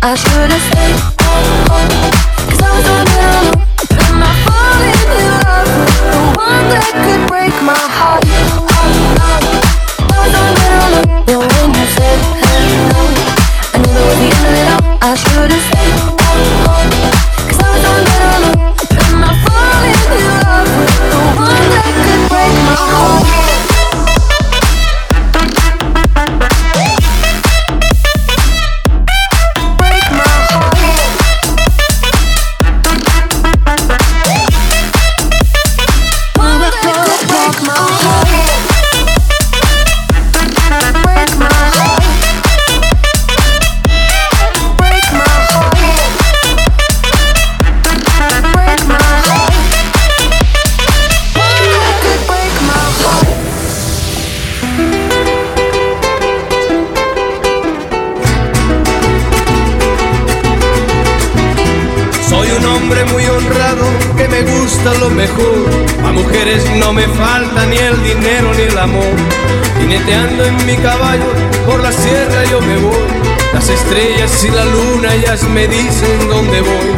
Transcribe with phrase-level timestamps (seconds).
[0.00, 0.77] I should've
[74.44, 76.97] y la luna ellas me dicen dónde voy.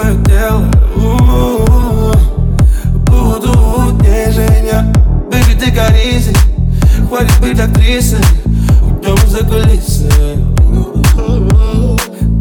[0.00, 0.52] Свое
[0.96, 2.12] У-у-у.
[3.06, 3.52] Буду
[4.02, 4.92] нежения
[5.30, 6.34] Бэби, ты коризи
[7.08, 8.20] Хватит быть актрисой.
[8.82, 10.08] Уйдем за кулисы.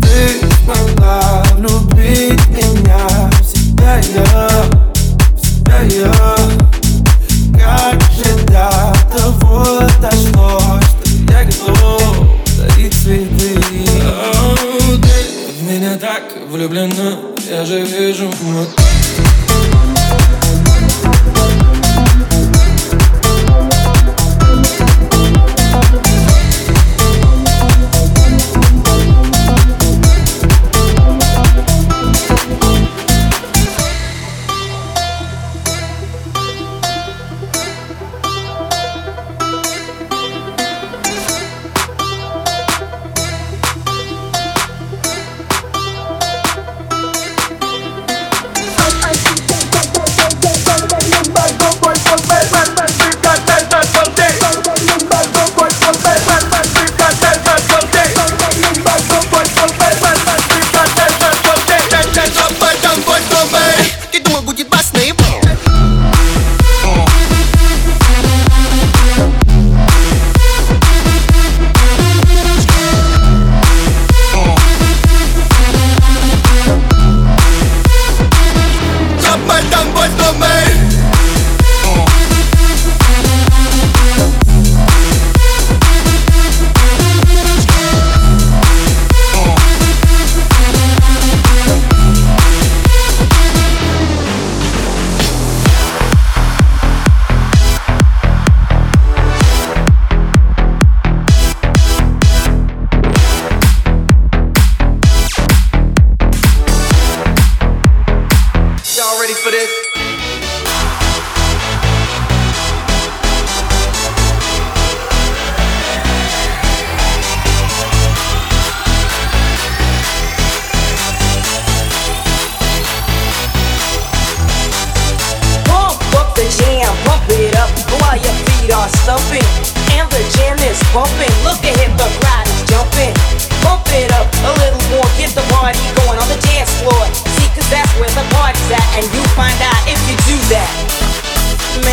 [0.02, 3.30] Ты смогла влюбить меня.
[3.32, 4.50] В себя я,
[7.54, 13.60] Как же до того Что я готов дарить цветы.
[15.02, 15.18] Ты
[15.60, 18.70] в меня так влюблена Я же вижу вот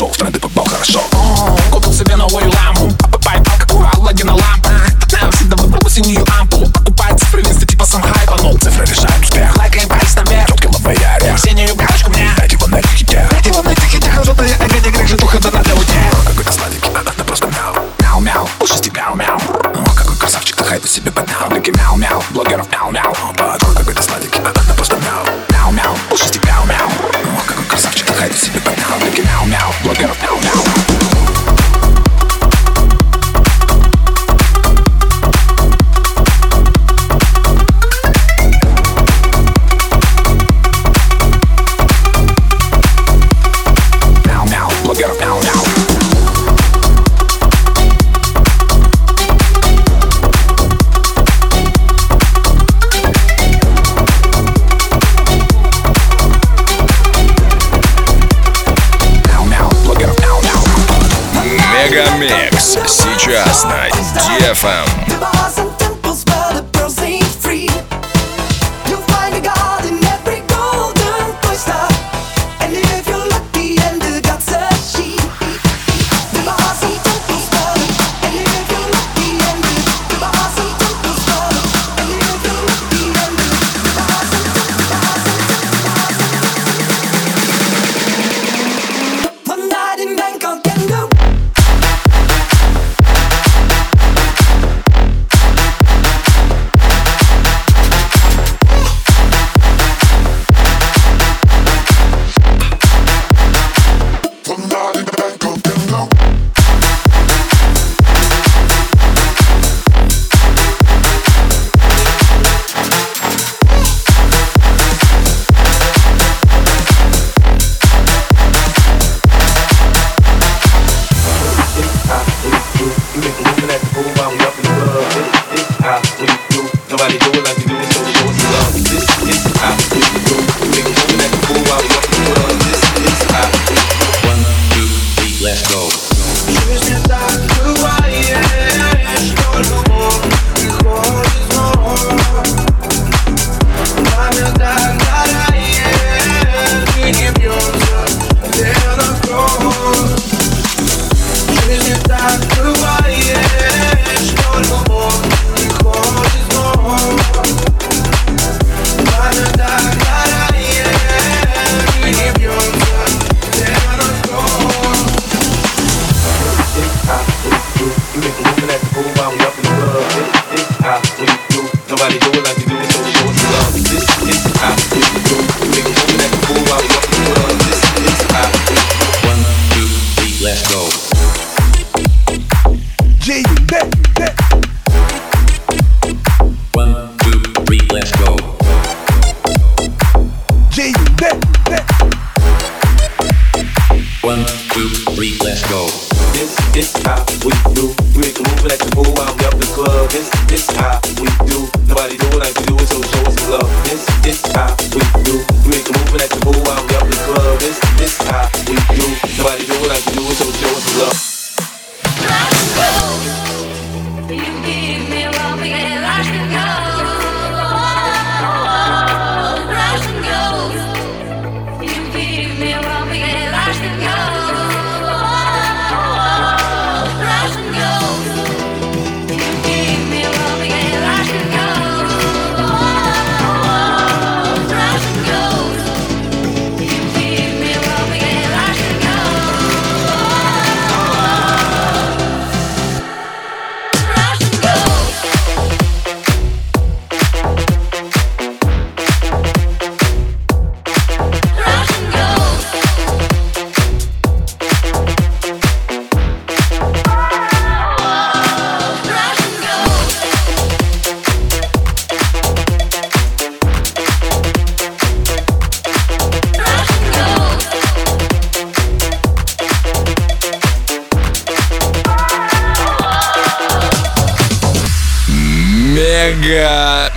[0.00, 0.39] Zo.
[62.90, 65.39] сейчас на DFM.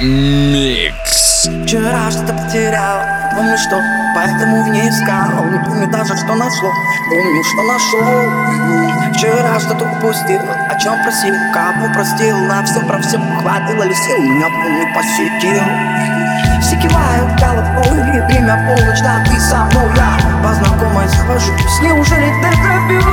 [0.03, 1.47] Микс.
[1.63, 2.99] Вчера что-то потерял,
[3.33, 3.81] помню что,
[4.13, 5.45] поэтому в ней искал.
[5.45, 6.71] Не помню даже, что нашло,
[7.09, 9.13] помню, что нашел.
[9.13, 14.21] Вчера что-то упустил, о чем просил, кого простил На все про все хватило ли сил,
[14.21, 15.63] меня помню посетил.
[16.61, 19.89] Все кивают головой, время полночь, да ты со мной.
[19.95, 22.99] Я по знакомой схожусь, неужели дежавю?
[22.99, 23.12] Ай,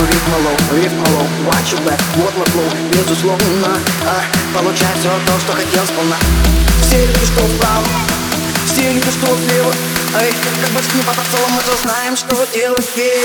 [0.00, 1.00] буду ритм лоу, ритм
[1.46, 4.22] Watch your back, вот вот лоу, безусловно а,
[4.56, 6.16] Получай все то, что хотел сполна.
[6.82, 7.86] Все люди, что вправо,
[8.66, 9.72] все люди, что слева.
[10.20, 10.32] Эй,
[10.62, 12.88] как бы не по целом, мы же знаем, что делать.
[12.96, 13.24] ей